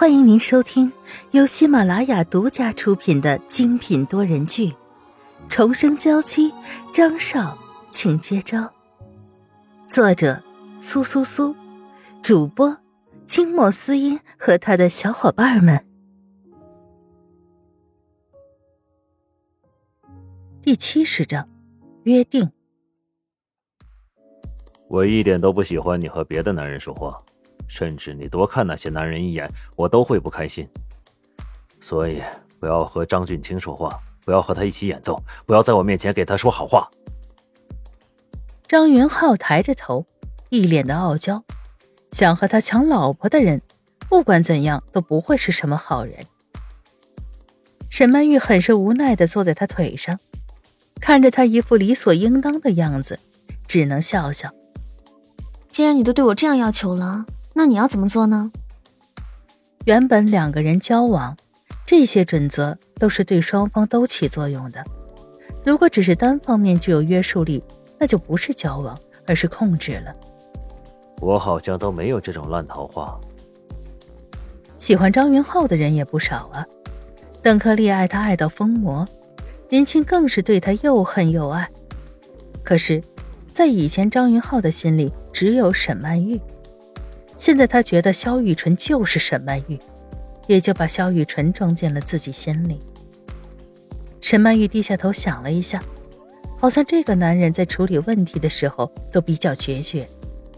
[0.00, 0.92] 欢迎您收听
[1.32, 4.66] 由喜马拉雅独家出品的精品多人剧
[5.48, 6.52] 《重生娇妻》，
[6.94, 7.58] 张少，
[7.90, 8.72] 请接招。
[9.88, 10.40] 作者：
[10.78, 11.52] 苏苏苏，
[12.22, 12.78] 主播：
[13.26, 15.84] 清墨思音和他的小伙伴们。
[20.62, 21.48] 第七十章，
[22.04, 22.48] 约定。
[24.86, 27.20] 我一点都不喜欢你和别的男人说话。
[27.68, 30.68] 甚至你多看那些男人一眼，我都会不开心。
[31.78, 32.20] 所以
[32.58, 36.90] 不要和张俊清说话，不要和他一起演奏，不要在我面前给他说好话。
[38.66, 40.06] 张云浩抬着头，
[40.48, 41.44] 一脸的傲娇，
[42.10, 43.62] 想和他抢老婆的人，
[44.08, 46.26] 不管怎样都不会是什么好人。
[47.88, 50.18] 沈曼玉很是无奈的坐在他腿上，
[51.00, 53.20] 看着他一副理所应当的样子，
[53.66, 54.50] 只能笑笑。
[55.70, 57.24] 既然你都对我这样要求了。
[57.58, 58.52] 那你要怎么做呢？
[59.84, 61.36] 原本两个人交往，
[61.84, 64.84] 这些准则都是对双方都起作用的。
[65.64, 67.60] 如果只是单方面具有约束力，
[67.98, 70.14] 那就不是交往，而是控制了。
[71.20, 73.18] 我好像都没有这种烂桃花。
[74.78, 76.64] 喜欢张云浩的人也不少啊。
[77.42, 79.04] 邓克利爱他爱到疯魔，
[79.68, 81.68] 林青更是对他又恨又爱。
[82.62, 83.02] 可是，
[83.52, 86.40] 在以前张云浩的心里只有沈曼玉。
[87.38, 89.78] 现在他觉得萧雨纯就是沈曼玉，
[90.48, 92.82] 也就把萧雨纯装进了自己心里。
[94.20, 95.80] 沈曼玉低下头想了一下，
[96.58, 100.06] 好像这个男人在处理问题的时候都比较决绝，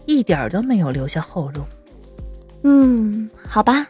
[0.07, 1.61] 一点都没有留下后路。
[2.63, 3.87] 嗯，好吧，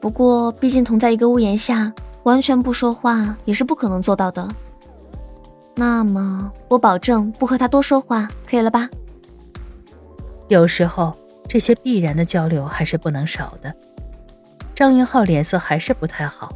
[0.00, 1.92] 不过毕竟同在一个屋檐下，
[2.24, 4.46] 完全不说话也是不可能做到的。
[5.76, 8.90] 那么我保证不和他多说话，可以了吧？
[10.48, 11.16] 有时候。
[11.48, 13.74] 这些必然的交流还是不能少的。
[14.74, 16.52] 张云浩脸色还是不太好，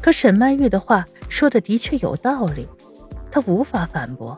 [0.00, 2.66] 可沈曼玉的话说的的确有道理，
[3.30, 4.34] 他无法反驳。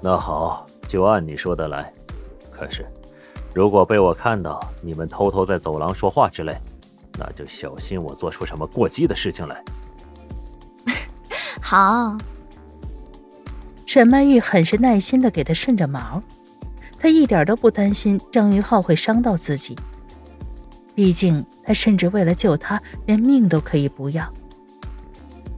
[0.00, 1.92] 那好，就按你说的来。
[2.50, 2.86] 可是，
[3.54, 6.56] 如果被我看到你们偷偷在走廊说话之类，
[7.18, 9.62] 那就小心我做出什么过激的事情来。
[11.60, 12.16] 好。
[13.84, 16.22] 沈曼玉很是耐心的给他顺着毛。
[16.98, 19.76] 他一点都不担心张云浩会伤到自己，
[20.94, 24.32] 毕竟他甚至为了救他，连命都可以不要。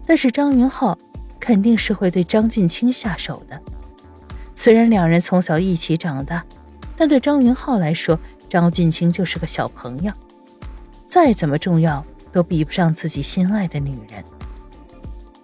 [0.05, 0.99] 但是张云浩
[1.39, 3.61] 肯定是会对张俊清下手的。
[4.55, 6.45] 虽然两人从小一起长大，
[6.97, 10.13] 但对张云浩来说，张俊清就是个小朋友，
[11.09, 14.25] 再怎么重要都比不上自己心爱的女人。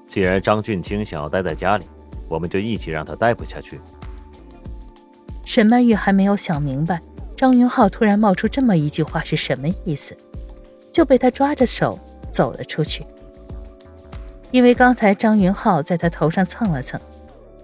[0.09, 1.87] 既然张俊清想要待在家里，
[2.29, 3.81] 我们就一起让他待不下去。
[5.45, 7.01] 沈曼玉还没有想明白，
[7.37, 10.17] 张云浩突然冒出这么一句话是什么意思，
[10.91, 11.99] 就被他抓着手
[12.31, 13.05] 走了出去。
[14.51, 17.01] 因为刚才张云浩在他头上蹭了蹭，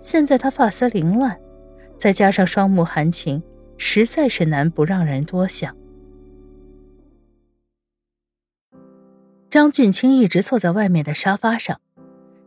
[0.01, 1.39] 现在他发丝凌乱，
[1.97, 3.43] 再加上双目含情，
[3.79, 5.75] 实在是难不让人多想。
[9.49, 11.81] 张俊清一直坐在外面的沙发上，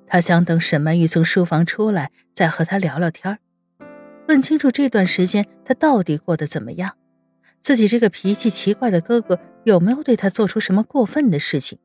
[0.08, 3.40] 他想等沈曼玉从书房出来，再和他聊聊天。
[4.28, 6.98] 问清楚这段时间他到底过得怎么样，
[7.62, 11.80] 自己这个脾气奇怪的哥哥有没有对他做出什么过分的事情？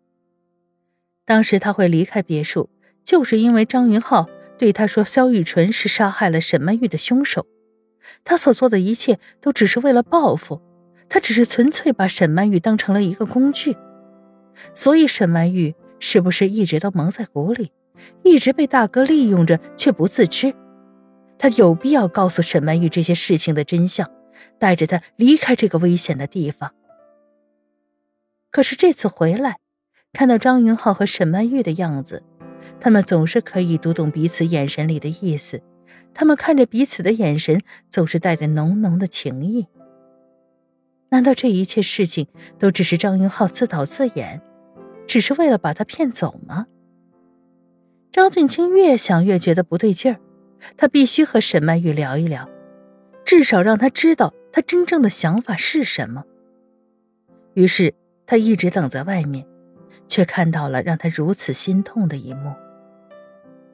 [1.25, 2.71] 当时他会离开别墅，
[3.05, 7.47] 就是因为张云浩对他说肖玉纯是杀害了沈曼玉的凶手，
[8.25, 10.63] 他所做的一切都只是为了报复，
[11.09, 13.77] 他只是纯粹把沈曼玉当成了一个工具，
[14.73, 17.73] 所以沈曼玉是不是一直都蒙在鼓里，
[18.23, 20.55] 一直被大哥利用着却不自知？
[21.39, 24.11] 他有必要告诉沈曼玉这些事情的真相，
[24.59, 26.75] 带着她离开这个危险的地方。
[28.51, 29.59] 可是这次回来，
[30.13, 32.25] 看到张云浩和沈曼玉的样子，
[32.81, 35.63] 他们总是可以读懂彼此眼神里的意思。
[36.15, 39.69] 他们看着彼此的眼神，总是带着浓浓的情意。
[41.11, 42.27] 难道这一切事情
[42.59, 44.43] 都只是张云浩自导自演，
[45.07, 46.67] 只是为了把他骗走吗？
[48.11, 50.19] 张俊清越想越觉得不对劲儿。
[50.77, 52.49] 他必须和沈曼玉聊一聊，
[53.25, 56.25] 至少让他知道他真正的想法是什么。
[57.55, 57.95] 于是
[58.27, 59.47] 他一直等在外面，
[60.07, 62.53] 却看到了让他如此心痛的一幕。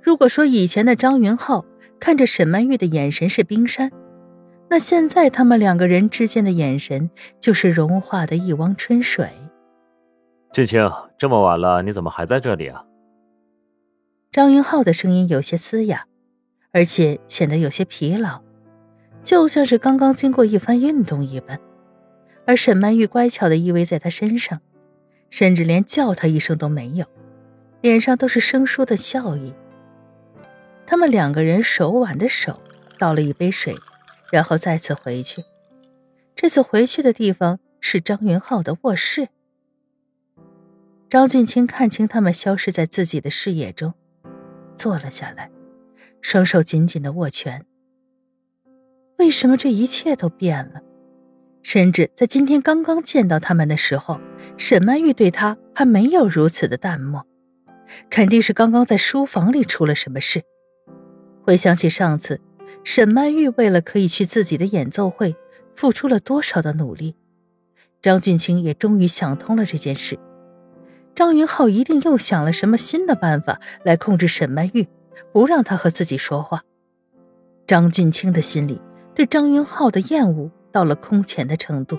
[0.02, 1.64] 如果说以前的张云浩
[1.98, 3.90] 看着沈曼玉的眼神是冰山，
[4.69, 7.10] 那现在他们两个人之间的眼神
[7.40, 9.31] 就是融化的一汪春水。
[10.52, 12.84] 俊清，这么晚了，你怎么还在这里啊？
[14.31, 16.06] 张云浩的声音有些嘶哑。
[16.74, 18.42] 而且显得有些疲劳，
[19.22, 21.58] 就像是刚刚经过一番运动一般。
[22.46, 24.60] 而沈曼玉乖巧的依偎在他身上，
[25.30, 27.06] 甚至连叫他一声都没有，
[27.80, 29.54] 脸上都是生疏的笑意。
[30.84, 32.60] 他们两个人手挽着手，
[32.98, 33.74] 倒了一杯水，
[34.30, 35.44] 然后再次回去。
[36.34, 39.28] 这次回去的地方是张云浩的卧室。
[41.08, 43.94] 张俊清看清他们消失在自己的视野中，
[44.76, 45.50] 坐了下来，
[46.24, 47.66] 双手紧紧的握拳。
[49.18, 50.80] 为什么这一切都变了？
[51.62, 54.18] 甚至在今天刚刚见到他们的时候，
[54.56, 57.26] 沈曼玉对他还没有如此的淡漠，
[58.08, 60.42] 肯定是刚刚在书房里出了什么事。
[61.42, 62.40] 回想起上次，
[62.84, 65.36] 沈曼玉为了可以去自己的演奏会，
[65.76, 67.16] 付出了多少的努力，
[68.00, 70.18] 张俊清也终于想通了这件事。
[71.14, 74.88] 张云浩一定又想了什么新的办法来控制沈曼玉，
[75.32, 76.62] 不让他和自己说话。
[77.66, 78.81] 张俊清的心里
[79.14, 81.99] 对张云浩的厌恶到了空前的程度，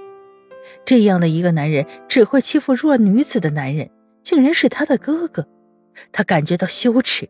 [0.86, 3.90] 这样的一个男人，只会欺负弱女子的男人，
[4.22, 5.48] 竟然是他的哥哥，
[6.12, 7.30] 他感觉到羞耻。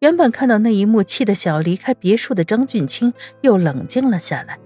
[0.00, 4.58] 原本看到那一幕气得想要离开别墅的张俊清又冷静了下来，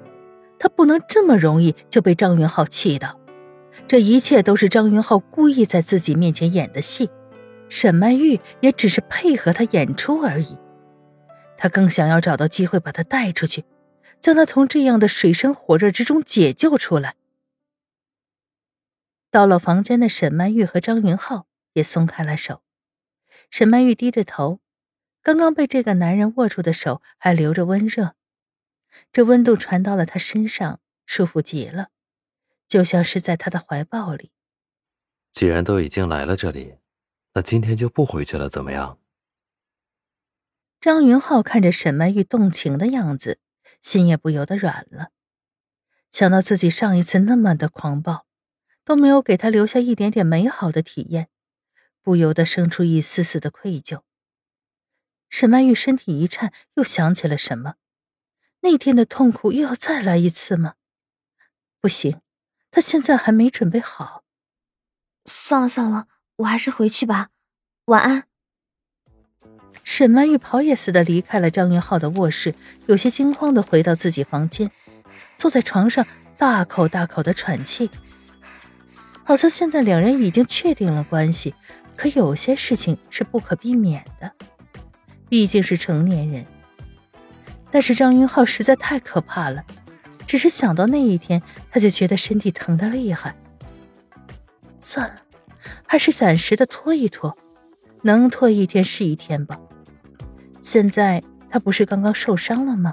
[0.58, 3.18] 他不能这么容易就被张云浩气到，
[3.86, 7.10] 这一切都是张云浩故意在自己面前演的戏，
[7.70, 10.58] 沈曼玉也只是配合他演出而已，
[11.56, 13.64] 他更想要找到机会把他带出去，
[14.20, 17.14] 将他从这样的水深火热之中解救出来。
[19.30, 22.62] 到了房间的沈曼玉和张云浩也松开了手，
[23.48, 24.60] 沈曼玉低着头。
[25.22, 28.14] 刚刚被这个男人握住的手还留着温热，
[29.12, 31.88] 这温度传到了他身上，舒服极了，
[32.66, 34.32] 就像是在他的怀抱里。
[35.30, 36.79] 既然都已经来了这里，
[37.34, 38.98] 那今天就不回去了，怎么样？
[40.80, 43.38] 张云浩看着沈曼玉动情的样子，
[43.80, 45.10] 心也不由得软了。
[46.10, 48.26] 想到自己上一次那么的狂暴，
[48.84, 51.28] 都没有给他留下一点点美好的体验，
[52.02, 54.02] 不由得生出一丝丝的愧疚。
[55.28, 57.74] 沈曼玉身体一颤，又想起了什么？
[58.62, 60.74] 那天的痛苦又要再来一次吗？
[61.80, 62.20] 不行，
[62.70, 64.24] 她现在还没准备好。
[65.26, 66.08] 算了算了，
[66.40, 67.28] 我还是回去吧。
[67.86, 68.24] 晚安。
[69.84, 72.54] 沈曼玉跑也似的离开了张云浩的卧室，
[72.86, 74.70] 有些惊慌的回到自己房间，
[75.36, 76.06] 坐在床上
[76.38, 77.90] 大口大口的喘气，
[79.24, 81.54] 好像现在两人已经确定了关系，
[81.96, 84.32] 可有些事情是不可避免的。
[85.28, 86.46] 毕竟是成年人，
[87.70, 89.64] 但是张云浩实在太可怕了，
[90.26, 93.34] 只是想到那一天，他就觉得身体疼得厉害。
[94.80, 95.22] 算了，
[95.86, 97.36] 还是暂时的拖一拖，
[98.02, 99.58] 能拖一天是一天吧。
[100.60, 102.92] 现在他不是刚刚受伤了吗？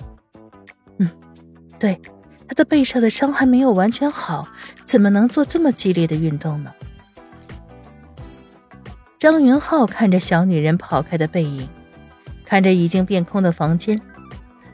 [0.98, 1.10] 嗯，
[1.80, 2.00] 对，
[2.48, 4.48] 他的背上的伤还没有完全好，
[4.84, 6.72] 怎么能做这么激烈的运动呢？
[9.20, 11.68] 张云浩看着小女人跑开的背影。
[12.46, 14.02] 看着已经变空的房间，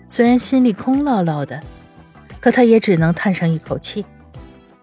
[0.08, 1.60] 虽然心里空落落的，
[2.40, 4.06] 可他也只能叹上一口气。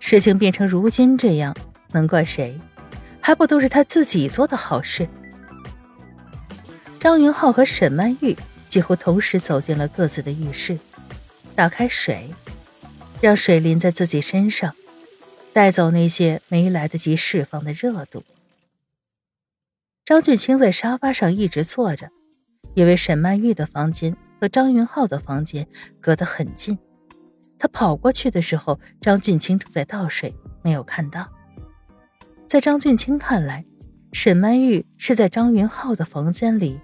[0.01, 1.55] 事情变成如今这样，
[1.93, 2.59] 能怪谁？
[3.21, 5.09] 还不都是他自己做的好事？
[6.99, 8.37] 张云浩和沈曼玉
[8.69, 10.79] 几乎同时走进了各自的浴室，
[11.55, 12.31] 打开水，
[13.21, 14.75] 让水淋在自己身上，
[15.53, 18.25] 带走那些没来得及释放的热度。
[20.05, 22.11] 张俊清在沙发上一直坐着。
[22.75, 25.67] 因为沈曼玉的房间和张云浩的房间
[26.01, 26.79] 隔得很近，
[27.59, 31.29] 他跑过去的时候，张俊清正在倒水，没有看到。
[32.51, 33.65] 在张俊清看来，
[34.13, 36.81] 沈曼玉是在张云浩的房间里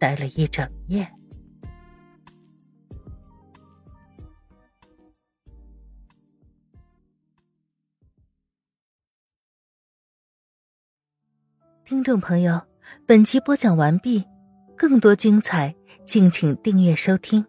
[0.00, 1.08] 待了一整夜。
[11.84, 12.62] 听众朋友，
[13.06, 14.24] 本集播讲完毕。
[14.76, 17.46] 更多精彩，敬请订阅收听。